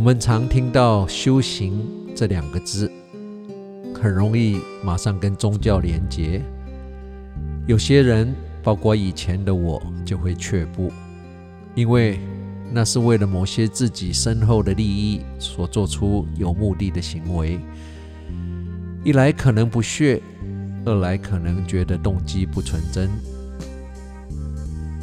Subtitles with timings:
[0.00, 1.86] 我们常听到“修行”
[2.16, 2.90] 这两个字，
[3.94, 6.42] 很容易马上跟宗教连结。
[7.66, 10.90] 有些人，包括以前的我，就会却步，
[11.74, 12.18] 因为
[12.72, 17.60] 那是为了某些自己身后的利益所做出有目的的行为。
[19.04, 20.18] 一来可能不屑，
[20.86, 23.10] 二来可能觉得动机不纯真。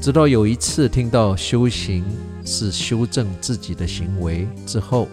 [0.02, 2.04] 直到有一次听到修行
[2.50, 5.10] 是修正自己的行为之后，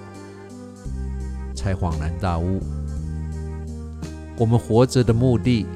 [1.53, 2.61] 才恍然大悟：
[4.39, 5.67] 我们活着的目的，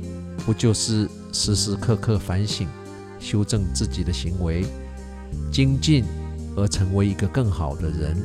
[0.46, 2.68] 不就是时时刻刻反省、
[3.18, 4.64] 修正自己的行为，
[5.50, 6.04] 精进
[6.56, 8.16] 而成为一个更好的人，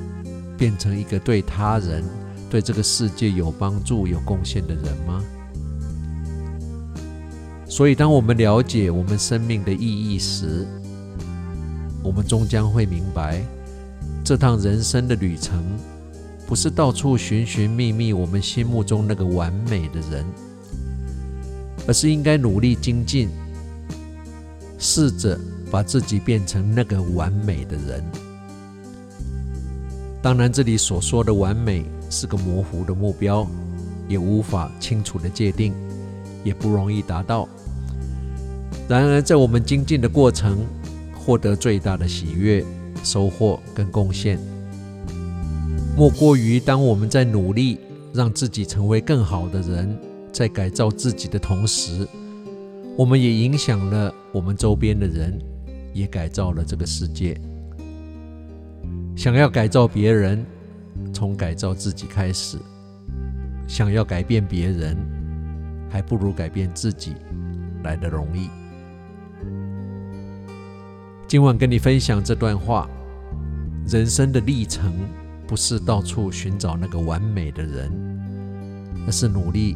[0.55, 2.03] 变成一个对他人、
[2.51, 5.23] 对这个世界有帮助、有贡献的人吗？
[7.67, 9.79] 所以，当我们了解我们生命的意
[10.13, 10.67] 义时，
[12.03, 13.41] 我们终将会明白，
[14.23, 15.63] 这趟人生的旅程，
[16.45, 20.25] 不是到处寻寻觅觅我们心目中那个完美的人，
[21.87, 23.29] 而是应该努力精进，
[24.77, 25.39] 试着
[25.71, 28.03] 把自己变成那个完美的人。
[30.21, 33.47] 当然，这里所说的完美是个模糊的目标，
[34.09, 35.73] 也无法清楚的界定，
[36.43, 37.47] 也不容易达到。
[38.89, 40.59] 然而，在我们精进的过程，
[41.25, 42.63] 获得最大的喜悦、
[43.01, 44.37] 收获跟贡献，
[45.95, 47.79] 莫过于当我们在努力
[48.13, 49.97] 让自己成为更好的人，
[50.33, 52.05] 在改造自己的同时，
[52.97, 55.39] 我们也影响了我们周边的人，
[55.93, 57.39] 也改造了这个世界。
[59.15, 60.45] 想要改造别人，
[61.13, 62.57] 从改造自己开始；
[63.65, 64.97] 想要改变别人，
[65.89, 67.13] 还不如改变自己
[67.83, 68.49] 来的容易。
[71.33, 72.87] 今晚跟你分享这段话：
[73.87, 74.93] 人生的历程
[75.47, 77.91] 不是到处寻找那个完美的人，
[79.07, 79.75] 而是努力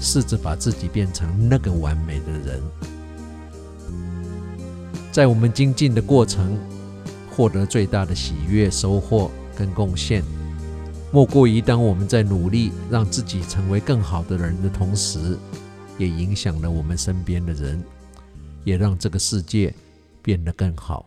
[0.00, 2.62] 试着把自己变成那个完美的人。
[5.12, 6.58] 在我们精进的过程，
[7.30, 10.22] 获得最大的喜悦、收获跟贡献，
[11.12, 15.36] 莫过于当我们在努力让自己成为更好的人的同时，
[15.98, 17.84] 也影响了我们身边的人，
[18.64, 19.74] 也让这个世界。
[20.25, 21.05] 变得更好。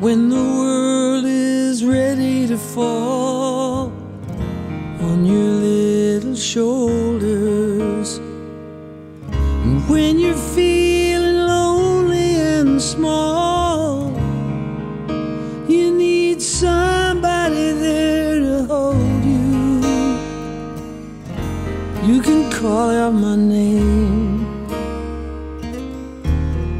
[0.00, 3.92] When the world is ready to fall
[5.00, 7.11] on your little shoulders.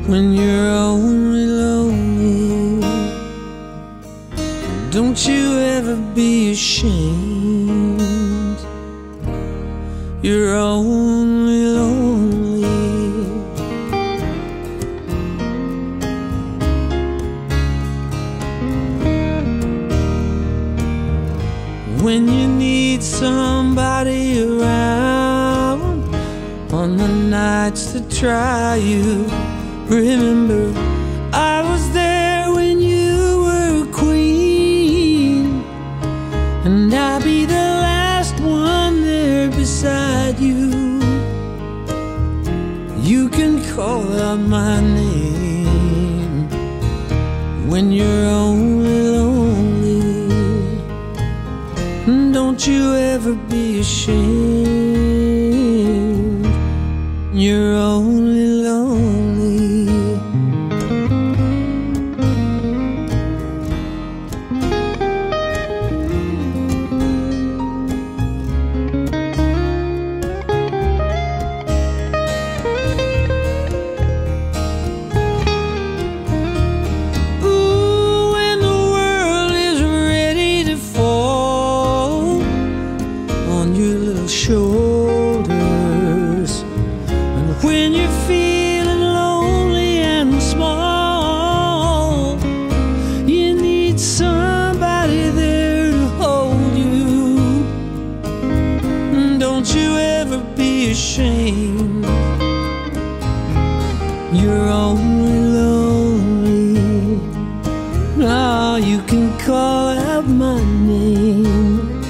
[0.08, 2.82] when you're only lonely.
[4.92, 8.02] Don't you ever be ashamed.
[10.22, 12.24] You're only lonely.
[22.04, 26.04] when you need somebody around
[26.74, 29.26] on the nights that try you.
[29.90, 30.74] Remember,
[31.34, 35.62] I was there when you were a queen,
[36.64, 41.02] and I'll be the last one there beside you.
[43.02, 46.48] You can call out my name
[47.68, 50.02] when you're only lonely.
[52.32, 54.33] Don't you ever be ashamed.
[104.34, 106.80] You're only lonely.
[108.18, 112.02] Now you can call out my name.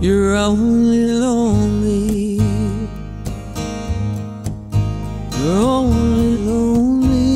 [0.00, 2.40] You're only lonely.
[5.38, 7.26] You're only lonely.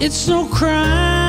[0.00, 1.21] It's no crime.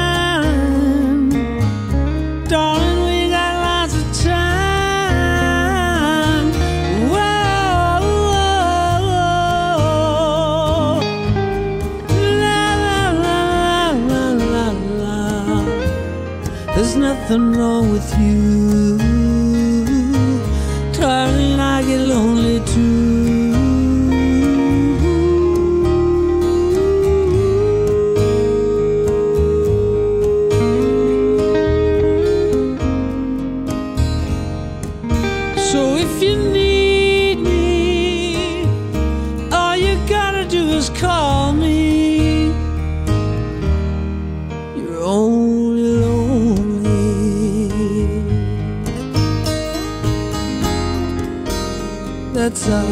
[17.13, 18.97] Nothing wrong with you,
[20.93, 21.59] darling.
[21.59, 23.53] I get lonely too.
[35.71, 38.65] So if you need me,
[39.51, 41.62] all you gotta do is call me.
[52.43, 52.83] That's all.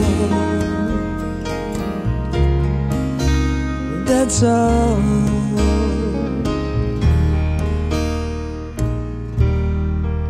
[4.06, 5.02] That's all.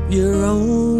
[0.10, 0.91] You're only